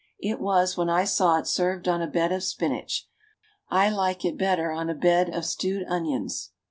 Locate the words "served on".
1.45-2.01